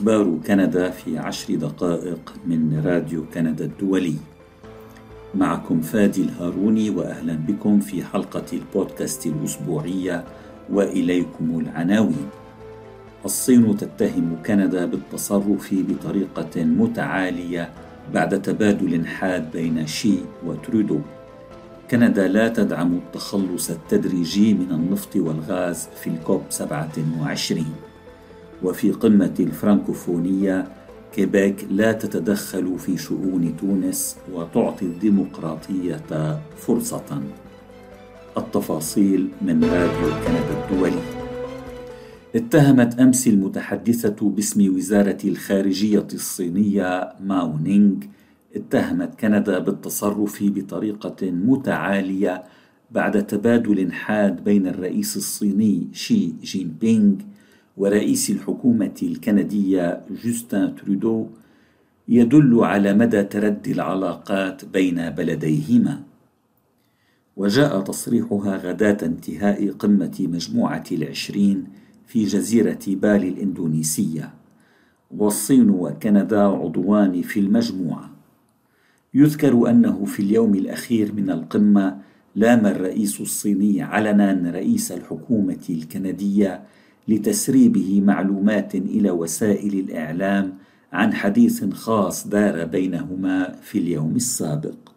أخبار 0.00 0.38
كندا 0.46 0.90
في 0.90 1.18
عشر 1.18 1.54
دقائق 1.54 2.34
من 2.46 2.82
راديو 2.86 3.24
كندا 3.34 3.64
الدولي. 3.64 4.14
معكم 5.34 5.80
فادي 5.80 6.22
الهاروني 6.22 6.90
وأهلا 6.90 7.34
بكم 7.34 7.80
في 7.80 8.04
حلقة 8.04 8.44
البودكاست 8.52 9.26
الأسبوعية 9.26 10.24
وإليكم 10.72 11.60
العناوين. 11.60 12.28
الصين 13.24 13.76
تتهم 13.76 14.36
كندا 14.46 14.84
بالتصرف 14.84 15.74
بطريقة 15.74 16.64
متعالية 16.64 17.70
بعد 18.14 18.42
تبادل 18.42 19.06
حاد 19.06 19.52
بين 19.52 19.86
شي 19.86 20.14
وترودو. 20.46 21.00
كندا 21.90 22.28
لا 22.28 22.48
تدعم 22.48 22.94
التخلص 22.94 23.70
التدريجي 23.70 24.54
من 24.54 24.70
النفط 24.70 25.16
والغاز 25.16 25.88
في 26.00 26.10
الكوب 26.10 26.42
27 26.50 27.89
وفي 28.62 28.92
قمة 28.92 29.34
الفرنكوفونية 29.40 30.68
كيبيك 31.12 31.66
لا 31.70 31.92
تتدخل 31.92 32.78
في 32.78 32.96
شؤون 32.96 33.56
تونس 33.56 34.16
وتعطي 34.32 34.84
الديمقراطية 34.84 36.40
فرصة. 36.56 37.22
التفاصيل 38.36 39.28
من 39.42 39.64
راديو 39.64 40.10
كندا 40.26 40.64
الدولي. 40.64 41.02
اتهمت 42.36 43.00
أمس 43.00 43.26
المتحدثة 43.26 44.28
باسم 44.30 44.76
وزارة 44.76 45.18
الخارجية 45.24 46.06
الصينية 46.14 47.12
ماو 47.20 47.58
نينغ. 47.58 47.96
اتهمت 48.56 49.20
كندا 49.20 49.58
بالتصرف 49.58 50.38
بطريقة 50.42 51.30
متعالية 51.30 52.44
بعد 52.90 53.26
تبادل 53.26 53.92
حاد 53.92 54.44
بين 54.44 54.66
الرئيس 54.66 55.16
الصيني 55.16 55.88
شي 55.92 56.32
جين 56.42 56.76
بينغ 56.80 57.14
ورئيس 57.76 58.30
الحكومة 58.30 58.94
الكندية 59.02 60.00
جوستن 60.24 60.74
ترودو 60.74 61.26
يدل 62.08 62.64
على 62.64 62.94
مدى 62.94 63.22
تردي 63.22 63.72
العلاقات 63.72 64.64
بين 64.64 65.10
بلديهما. 65.10 66.02
وجاء 67.36 67.80
تصريحها 67.80 68.56
غداة 68.56 69.06
انتهاء 69.06 69.70
قمة 69.70 70.16
مجموعة 70.20 70.84
العشرين 70.92 71.64
في 72.06 72.24
جزيرة 72.24 72.78
بالي 72.86 73.28
الإندونيسية. 73.28 74.34
والصين 75.10 75.70
وكندا 75.70 76.40
عضوان 76.40 77.22
في 77.22 77.40
المجموعة. 77.40 78.10
يذكر 79.14 79.70
أنه 79.70 80.04
في 80.04 80.20
اليوم 80.22 80.54
الأخير 80.54 81.12
من 81.12 81.30
القمة 81.30 81.98
لام 82.34 82.66
الرئيس 82.66 83.20
الصيني 83.20 83.82
علنا 83.82 84.50
رئيس 84.50 84.92
الحكومة 84.92 85.64
الكندية 85.70 86.62
لتسريبه 87.08 88.00
معلومات 88.00 88.74
إلى 88.74 89.10
وسائل 89.10 89.78
الإعلام 89.78 90.54
عن 90.92 91.14
حديث 91.14 91.64
خاص 91.74 92.28
دار 92.28 92.64
بينهما 92.64 93.56
في 93.62 93.78
اليوم 93.78 94.16
السابق. 94.16 94.90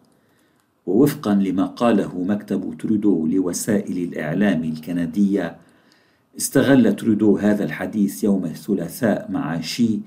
ووفقا 0.86 1.34
لما 1.34 1.66
قاله 1.66 2.24
مكتب 2.24 2.74
ترودو 2.78 3.26
لوسائل 3.26 3.98
الإعلام 3.98 4.64
الكندية 4.64 5.56
استغل 6.36 6.96
ترودو 6.96 7.36
هذا 7.36 7.64
الحديث 7.64 8.24
يوم 8.24 8.44
الثلاثاء 8.44 9.30
مع 9.30 9.60
شي 9.60 10.00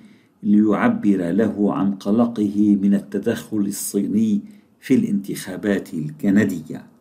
ليعبر 0.43 1.31
له 1.31 1.73
عن 1.73 1.91
قلقه 1.91 2.77
من 2.81 2.93
التدخل 2.93 3.57
الصيني 3.57 4.41
في 4.79 4.95
الانتخابات 4.95 5.93
الكندية. 5.93 6.96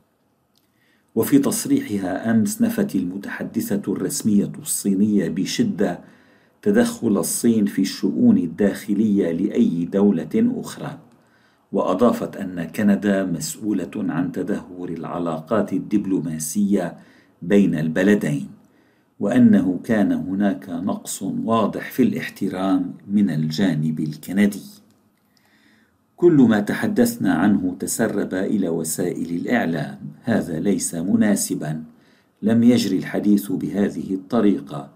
وفي 1.17 1.39
تصريحها 1.39 2.31
أمس 2.31 2.63
نفت 2.63 2.95
المتحدثة 2.95 3.93
الرسمية 3.93 4.53
الصينية 4.63 5.29
بشدة 5.29 6.01
تدخل 6.63 7.19
الصين 7.19 7.67
في 7.67 7.83
الشؤون 7.83 8.39
الداخلية 8.39 9.33
لأي 9.33 9.85
دولة 9.85 10.29
أخرى 10.35 10.99
وأضافت 11.73 12.37
أن 12.37 12.65
كندا 12.65 13.25
مسؤولة 13.25 13.91
عن 13.97 14.33
تدهور 14.33 14.89
العلاقات 14.89 15.73
الدبلوماسية 15.73 16.97
بين 17.43 17.75
البلدين 17.75 18.49
وأنه 19.21 19.81
كان 19.85 20.13
هناك 20.13 20.69
نقص 20.69 21.23
واضح 21.23 21.91
في 21.91 22.03
الاحترام 22.03 22.95
من 23.11 23.31
الجانب 23.31 24.01
الكندي. 24.01 24.63
كل 26.17 26.33
ما 26.33 26.61
تحدثنا 26.61 27.35
عنه 27.35 27.77
تسرب 27.81 28.35
إلى 28.35 28.69
وسائل 28.69 29.31
الإعلام. 29.31 29.99
هذا 30.25 30.61
ليس 30.61 30.95
مناسبا. 30.95 31.83
لم 32.43 32.63
يجري 32.63 32.99
الحديث 32.99 33.53
بهذه 33.53 34.15
الطريقة. 34.15 34.91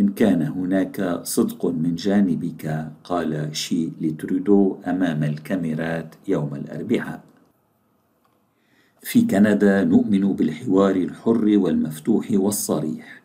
إن 0.00 0.08
كان 0.08 0.42
هناك 0.42 1.20
صدق 1.22 1.66
من 1.66 1.94
جانبك 1.94 2.90
قال 3.04 3.56
شي 3.56 3.88
لترودو 4.00 4.76
أمام 4.86 5.24
الكاميرات 5.24 6.14
يوم 6.28 6.54
الأربعاء. 6.54 7.20
في 9.02 9.22
كندا 9.22 9.84
نؤمن 9.84 10.32
بالحوار 10.32 10.96
الحر 10.96 11.58
والمفتوح 11.58 12.26
والصريح 12.30 13.22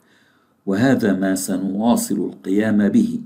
وهذا 0.65 1.13
ما 1.13 1.35
سنواصل 1.35 2.15
القيام 2.15 2.89
به. 2.89 3.19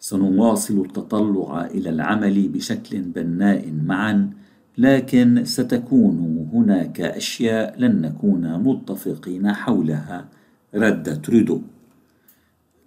سنواصل 0.00 0.80
التطلع 0.80 1.66
إلى 1.66 1.90
العمل 1.90 2.48
بشكل 2.48 3.00
بناء 3.00 3.72
معا 3.72 4.30
لكن 4.78 5.44
ستكون 5.44 6.48
هناك 6.52 7.00
أشياء 7.00 7.80
لن 7.80 8.00
نكون 8.00 8.62
متفقين 8.62 9.52
حولها 9.52 10.28
رد 10.74 11.22
ترودو. 11.22 11.60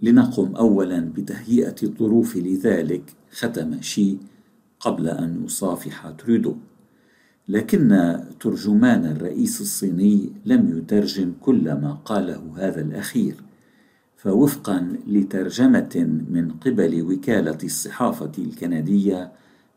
لنقم 0.01 0.55
اولا 0.55 0.99
بتهيئة 0.99 1.75
الظروف 1.83 2.37
لذلك 2.37 3.13
ختم 3.31 3.81
شي 3.81 4.17
قبل 4.79 5.07
أن 5.07 5.43
يصافح 5.45 6.09
ترودو. 6.09 6.55
لكن 7.47 8.17
ترجمان 8.39 9.05
الرئيس 9.05 9.61
الصيني 9.61 10.29
لم 10.45 10.77
يترجم 10.77 11.33
كل 11.41 11.63
ما 11.73 11.97
قاله 12.05 12.53
هذا 12.57 12.81
الأخير. 12.81 13.35
فوفقا 14.23 14.97
لترجمة 15.07 16.23
من 16.29 16.51
قبل 16.51 17.01
وكالة 17.01 17.57
الصحافة 17.63 18.31
الكندية 18.37 19.31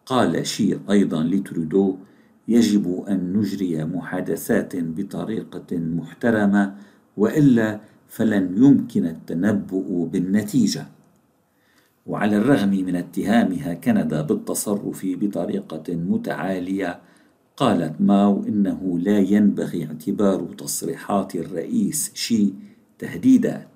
قال 0.07 0.47
شي 0.47 0.79
أيضا 0.91 1.23
لترودو 1.23 1.97
يجب 2.49 3.05
أن 3.09 3.33
نجري 3.37 3.84
محادثات 3.84 4.73
بطريقة 4.77 5.77
محترمة 5.77 6.75
وإلا 7.17 7.81
فلن 8.09 8.65
يمكن 8.65 9.07
التنبؤ 9.07 10.09
بالنتيجة. 10.12 10.87
وعلى 12.07 12.37
الرغم 12.37 12.71
من 12.71 12.97
اتهامها 12.97 13.75
كندا 13.75 14.23
بالتصرف 14.23 15.07
بطريقة 15.21 15.95
متعالية 15.95 17.01
قالت 17.57 18.01
ماو 18.01 18.45
إنه 18.49 18.99
لا 18.99 19.19
ينبغي 19.19 19.87
اعتبار 19.87 20.41
تصريحات 20.59 21.34
الرئيس 21.34 22.11
شي 22.15 22.53
تهديدات. 22.99 23.76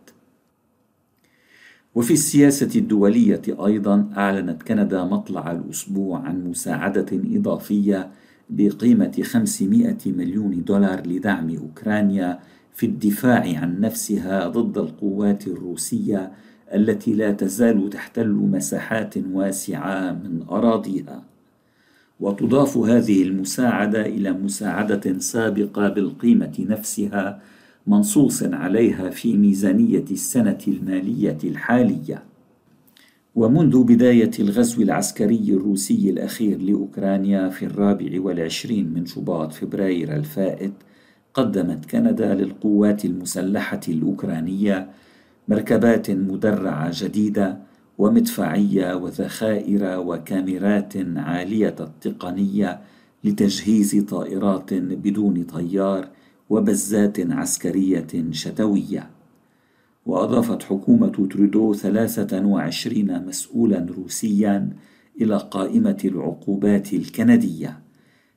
وفي 1.95 2.13
السياسة 2.13 2.71
الدولية 2.77 3.43
أيضا 3.67 4.11
أعلنت 4.17 4.63
كندا 4.63 5.05
مطلع 5.05 5.53
الأسبوع 5.53 6.19
عن 6.19 6.45
مساعدة 6.45 7.07
إضافية 7.13 8.11
بقيمة 8.51 9.23
500 9.23 9.97
مليون 10.07 10.65
دولار 10.65 11.07
لدعم 11.07 11.57
أوكرانيا 11.57 12.39
في 12.75 12.87
الدفاع 12.87 13.59
عن 13.59 13.81
نفسها 13.81 14.49
ضد 14.49 14.79
القوات 14.79 15.47
الروسية 15.47 16.33
التي 16.75 17.15
لا 17.15 17.31
تزال 17.31 17.91
تحتل 17.91 18.29
مساحات 18.29 19.15
واسعة 19.33 20.13
من 20.13 20.43
أراضيها. 20.51 21.23
وتضاف 22.21 22.77
هذه 22.77 23.23
المساعدة 23.23 24.07
إلى 24.07 24.33
مساعدة 24.33 25.19
سابقة 25.19 25.89
بالقيمة 25.89 26.67
نفسها 26.69 27.41
منصوص 27.87 28.43
عليها 28.43 29.11
في 29.11 29.37
ميزانية 29.37 30.05
السنة 30.11 30.59
المالية 30.69 31.39
الحالية. 31.45 32.23
ومنذ 33.35 33.83
بداية 33.83 34.31
الغزو 34.39 34.83
العسكري 34.83 35.45
الروسي 35.49 36.11
الأخير 36.11 36.63
لأوكرانيا 36.63 37.49
في 37.49 37.65
الرابع 37.65 38.21
والعشرين 38.21 38.95
من 38.95 39.07
شباط 39.07 39.53
فبراير 39.53 40.17
الفائت 40.17 40.73
قدمت 41.35 41.91
كندا 41.91 42.35
للقوات 42.35 43.05
المسلحة 43.05 43.81
الأوكرانية 43.89 44.91
مركبات 45.49 46.11
مدرعة 46.11 46.91
جديدة 46.95 47.59
ومدفعية 47.99 48.95
وذخائر 48.97 49.99
وكاميرات 49.99 50.93
عالية 51.17 51.77
التقنية 51.81 52.81
لتجهيز 53.25 54.05
طائرات 54.09 54.75
بدون 54.75 55.43
طيار 55.43 56.09
وبزات 56.51 57.21
عسكرية 57.21 58.31
شتوية. 58.31 59.11
وأضافت 60.07 60.63
حكومة 60.63 61.29
ترودو 61.31 61.75
23 61.75 63.27
مسؤولا 63.27 63.87
روسيا 63.99 64.71
إلى 65.21 65.37
قائمة 65.37 65.99
العقوبات 66.05 66.93
الكندية. 66.93 67.79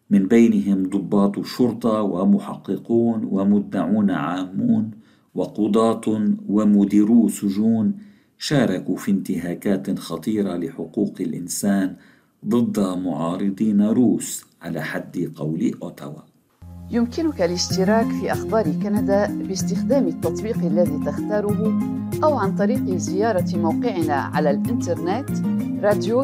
من 0.10 0.28
بينهم 0.28 0.90
ضباط 0.90 1.46
شرطة 1.46 2.02
ومحققون 2.02 3.28
ومدعون 3.32 4.12
عامون 4.12 4.92
وقضاة 5.36 6.36
ومديرو 6.50 7.28
سجون 7.28 7.94
شاركوا 8.38 8.98
في 8.98 9.12
انتهاكات 9.12 10.00
خطيرة 10.00 10.58
لحقوق 10.58 11.16
الإنسان 11.20 11.96
ضد 12.46 12.80
معارضين 12.80 13.82
روس 13.82 14.46
على 14.62 14.82
حد 14.82 15.32
قول 15.36 15.72
أوتاوا. 15.84 16.33
يمكنك 16.92 17.42
الاشتراك 17.42 18.08
في 18.08 18.32
أخبار 18.32 18.72
كندا 18.72 19.28
باستخدام 19.28 20.08
التطبيق 20.08 20.58
الذي 20.58 21.00
تختاره 21.06 21.80
أو 22.24 22.38
عن 22.38 22.56
طريق 22.56 22.96
زيارة 22.96 23.58
موقعنا 23.58 24.16
على 24.16 24.52
الإنترنت 24.52 25.30
راديو 25.84 26.24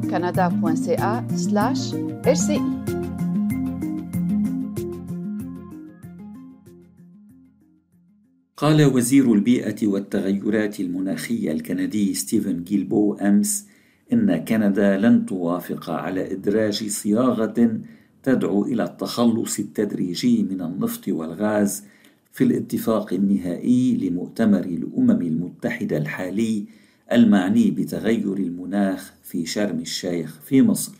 كندا.ca 0.00 1.22
rci 2.26 2.60
قال 8.56 8.84
وزير 8.84 9.32
البيئة 9.32 9.86
والتغيرات 9.86 10.80
المناخية 10.80 11.52
الكندي 11.52 12.14
ستيفن 12.14 12.64
جيلبو 12.64 13.14
أمس 13.14 13.66
إن 14.12 14.36
كندا 14.36 14.96
لن 14.96 15.26
توافق 15.26 15.90
على 15.90 16.32
إدراج 16.32 16.88
صياغة 16.88 17.80
تدعو 18.22 18.64
إلى 18.64 18.84
التخلص 18.84 19.58
التدريجي 19.58 20.42
من 20.42 20.62
النفط 20.62 21.08
والغاز 21.08 21.84
في 22.32 22.44
الاتفاق 22.44 23.12
النهائي 23.12 23.96
لمؤتمر 23.96 24.60
الأمم 24.60 25.22
المتحدة 25.22 25.96
الحالي 25.96 26.64
المعني 27.12 27.70
بتغير 27.70 28.36
المناخ 28.36 29.14
في 29.22 29.46
شرم 29.46 29.78
الشيخ 29.80 30.40
في 30.44 30.62
مصر. 30.62 30.92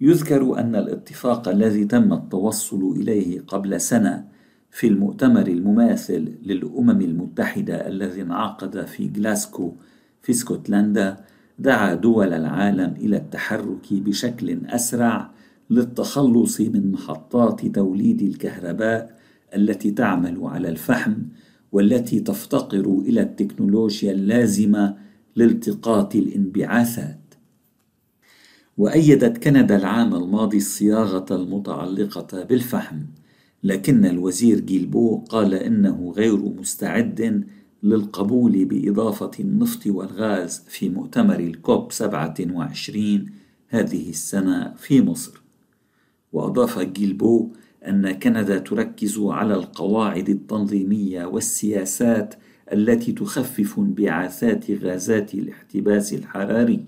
يذكر 0.00 0.58
أن 0.58 0.76
الاتفاق 0.76 1.48
الذي 1.48 1.84
تم 1.84 2.12
التوصل 2.12 2.92
إليه 2.96 3.40
قبل 3.40 3.80
سنة 3.80 4.24
في 4.70 4.86
المؤتمر 4.86 5.46
المماثل 5.46 6.32
للأمم 6.42 7.00
المتحدة 7.00 7.88
الذي 7.88 8.22
انعقد 8.22 8.84
في 8.86 9.10
غلاسكو 9.16 9.72
في 10.22 10.32
اسكتلندا 10.32 11.16
دعا 11.58 11.94
دول 11.94 12.32
العالم 12.32 12.94
إلى 12.96 13.16
التحرك 13.16 13.92
بشكل 13.92 14.58
أسرع 14.66 15.30
للتخلص 15.70 16.60
من 16.60 16.92
محطات 16.92 17.66
توليد 17.66 18.22
الكهرباء 18.22 19.18
التي 19.54 19.90
تعمل 19.90 20.38
على 20.42 20.68
الفحم 20.68 21.14
والتي 21.72 22.20
تفتقر 22.20 23.02
إلى 23.06 23.20
التكنولوجيا 23.22 24.12
اللازمة 24.12 24.96
لالتقاط 25.36 26.14
الانبعاثات. 26.14 27.34
وأيدت 28.78 29.38
كندا 29.38 29.76
العام 29.76 30.14
الماضي 30.14 30.56
الصياغة 30.56 31.26
المتعلقة 31.30 32.44
بالفحم 32.44 33.00
لكن 33.64 34.04
الوزير 34.04 34.60
جيلبو 34.60 35.18
قال 35.18 35.54
إنه 35.54 36.12
غير 36.16 36.36
مستعد 36.36 37.44
للقبول 37.82 38.64
بإضافة 38.64 39.30
النفط 39.40 39.86
والغاز 39.86 40.62
في 40.68 40.88
مؤتمر 40.88 41.40
الكوب 41.40 41.92
27 41.92 43.26
هذه 43.68 44.10
السنة 44.10 44.74
في 44.76 45.02
مصر. 45.02 45.43
وأضاف 46.34 46.78
جيلبو 46.78 47.52
أن 47.88 48.12
كندا 48.12 48.58
تركز 48.58 49.18
على 49.18 49.54
القواعد 49.54 50.28
التنظيمية 50.28 51.24
والسياسات 51.24 52.34
التي 52.72 53.12
تخفف 53.12 53.78
انبعاثات 53.78 54.70
غازات 54.70 55.34
الاحتباس 55.34 56.14
الحراري 56.14 56.84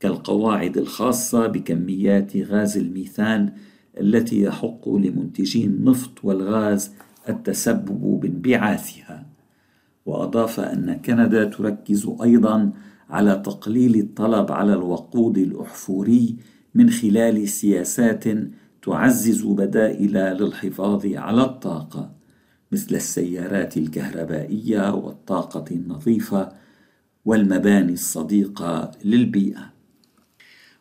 كالقواعد 0.00 0.78
الخاصة 0.78 1.46
بكميات 1.46 2.36
غاز 2.36 2.76
الميثان 2.76 3.52
التي 4.00 4.42
يحق 4.42 4.88
لمنتجي 4.88 5.64
النفط 5.64 6.24
والغاز 6.24 6.90
التسبب 7.28 8.20
بانبعاثها. 8.20 9.26
وأضاف 10.06 10.60
أن 10.60 10.94
كندا 10.94 11.44
تركز 11.44 12.10
أيضا 12.22 12.72
على 13.10 13.42
تقليل 13.44 13.96
الطلب 13.96 14.52
على 14.52 14.72
الوقود 14.72 15.38
الأحفوري 15.38 16.36
من 16.76 16.90
خلال 16.90 17.48
سياسات 17.48 18.24
تعزز 18.82 19.42
بدائل 19.44 20.12
للحفاظ 20.12 21.06
على 21.06 21.42
الطاقة 21.42 22.10
مثل 22.72 22.94
السيارات 22.94 23.76
الكهربائية 23.76 24.94
والطاقة 24.94 25.64
النظيفة 25.70 26.52
والمباني 27.24 27.92
الصديقة 27.92 28.90
للبيئة. 29.04 29.72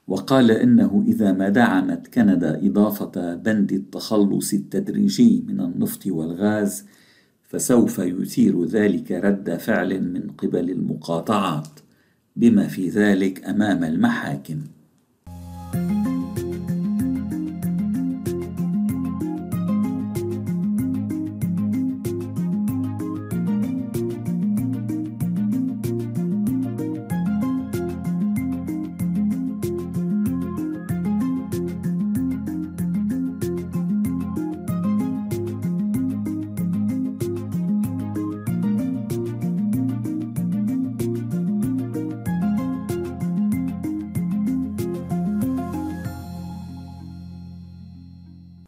وقال 0.08 0.52
إنه 0.52 1.04
إذا 1.08 1.32
ما 1.32 1.50
دعمت 1.50 2.08
كندا 2.08 2.68
إضافة 2.68 3.36
بند 3.36 3.72
التخلص 3.72 4.54
التدريجي 4.54 5.44
من 5.48 5.60
النفط 5.60 6.08
والغاز 6.08 6.86
فسوف 7.44 8.00
يثير 8.00 8.66
ذلك 8.66 9.12
رد 9.12 9.58
فعل 9.58 10.02
من 10.02 10.32
قبل 10.32 10.70
المقاطعات 10.70 11.80
بما 12.36 12.68
في 12.68 12.90
ذلك 12.90 13.46
أمام 13.46 13.84
المحاكم. 13.84 14.60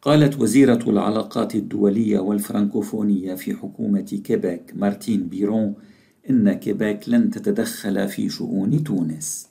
قالت 0.07 0.39
وزيرة 0.39 0.89
العلاقات 0.89 1.56
الدولية 1.56 2.19
والفرنكوفونية 2.19 3.36
في 3.36 3.56
حكومة 3.56 4.01
كيبيك 4.01 4.74
مارتين 4.75 5.27
بيرون 5.27 5.74
إن 6.30 6.54
كيبيك 6.54 7.09
لن 7.09 7.30
تتدخل 7.30 8.07
في 8.07 8.30
شؤون 8.30 8.83
تونس. 8.83 9.50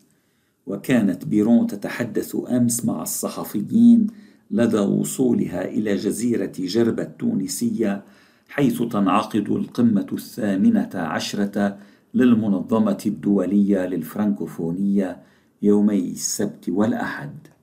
وكانت 0.66 1.24
بيرون 1.24 1.66
تتحدث 1.66 2.36
أمس 2.50 2.84
مع 2.84 3.02
الصحفيين 3.02 4.06
لدى 4.50 4.78
وصولها 4.78 5.64
إلى 5.64 5.96
جزيرة 5.96 6.52
جربة 6.58 7.02
التونسية 7.02 8.02
حيث 8.48 8.82
تنعقد 8.82 9.50
القمة 9.50 10.06
الثامنة 10.12 10.90
عشرة 10.94 11.78
للمنظمة 12.14 13.02
الدولية 13.06 13.86
للفرنكوفونية 13.86 15.16
يومي 15.62 16.10
السبت 16.10 16.68
والأحد. 16.68 17.55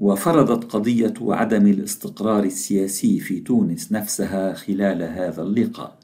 وفرضت 0.00 0.72
قضية 0.72 1.14
عدم 1.20 1.66
الاستقرار 1.66 2.44
السياسي 2.44 3.20
في 3.20 3.40
تونس 3.40 3.92
نفسها 3.92 4.54
خلال 4.54 5.02
هذا 5.02 5.42
اللقاء. 5.42 5.98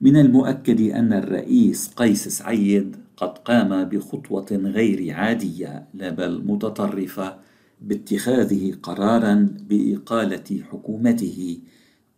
من 0.00 0.16
المؤكد 0.16 0.80
أن 0.80 1.12
الرئيس 1.12 1.88
قيس 1.88 2.28
سعيد 2.28 2.96
قد 3.16 3.38
قام 3.38 3.84
بخطوة 3.84 4.46
غير 4.52 5.14
عادية 5.14 5.86
لا 5.94 6.10
بل 6.10 6.42
متطرفة 6.46 7.36
باتخاذه 7.80 8.72
قرارا 8.82 9.48
بإقالة 9.68 10.62
حكومته 10.70 11.58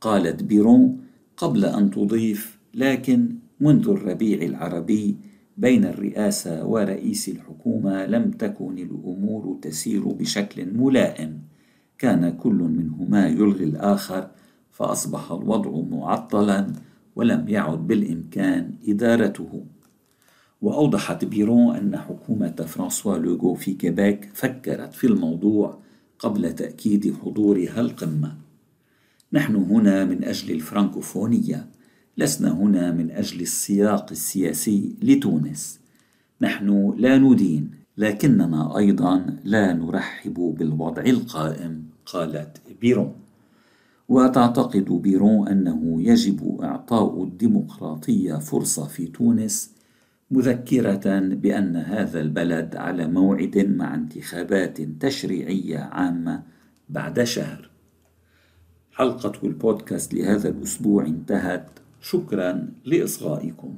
قالت 0.00 0.42
بيرون 0.42 1.00
قبل 1.36 1.64
أن 1.64 1.90
تضيف 1.90 2.58
لكن 2.74 3.34
منذ 3.60 3.88
الربيع 3.88 4.42
العربي 4.42 5.16
بين 5.58 5.84
الرئاسة 5.84 6.66
ورئيس 6.66 7.28
الحكومة 7.28 8.06
لم 8.06 8.30
تكن 8.30 8.78
الأمور 8.78 9.58
تسير 9.62 10.04
بشكل 10.08 10.74
ملائم. 10.74 11.38
كان 11.98 12.30
كل 12.30 12.54
منهما 12.54 13.28
يلغي 13.28 13.64
الآخر 13.64 14.30
فأصبح 14.70 15.32
الوضع 15.32 15.96
معطلا 15.96 16.72
ولم 17.16 17.48
يعد 17.48 17.86
بالإمكان 17.86 18.74
إدارته. 18.88 19.64
وأوضحت 20.62 21.24
بيرون 21.24 21.76
أن 21.76 21.96
حكومة 21.96 22.64
فرانسوا 22.68 23.18
لوغو 23.18 23.54
في 23.54 23.74
كيبيك 23.74 24.30
فكرت 24.34 24.94
في 24.94 25.06
الموضوع 25.06 25.78
قبل 26.18 26.54
تأكيد 26.54 27.14
حضورها 27.14 27.80
القمة. 27.80 28.36
نحن 29.32 29.54
هنا 29.54 30.04
من 30.04 30.24
أجل 30.24 30.54
الفرنكوفونية 30.54 31.66
لسنا 32.18 32.52
هنا 32.52 32.92
من 32.92 33.10
أجل 33.10 33.40
السياق 33.40 34.06
السياسي 34.10 34.96
لتونس. 35.02 35.80
نحن 36.40 36.94
لا 36.98 37.18
ندين 37.18 37.70
لكننا 37.96 38.78
أيضا 38.78 39.36
لا 39.44 39.72
نرحب 39.72 40.54
بالوضع 40.58 41.02
القائم 41.02 41.84
قالت 42.06 42.60
بيرون. 42.80 43.14
وتعتقد 44.08 44.84
بيرون 44.84 45.48
أنه 45.48 46.02
يجب 46.02 46.60
إعطاء 46.62 47.24
الديمقراطية 47.24 48.34
فرصة 48.34 48.86
في 48.86 49.06
تونس 49.06 49.70
مذكرة 50.30 51.18
بأن 51.18 51.76
هذا 51.76 52.20
البلد 52.20 52.76
على 52.76 53.06
موعد 53.06 53.58
مع 53.58 53.94
انتخابات 53.94 54.80
تشريعية 54.80 55.78
عامة 55.78 56.42
بعد 56.88 57.22
شهر. 57.22 57.70
حلقة 58.92 59.32
البودكاست 59.44 60.14
لهذا 60.14 60.48
الأسبوع 60.48 61.06
انتهت. 61.06 61.68
شكرا 62.00 62.68
لإصغائكم. 62.84 63.74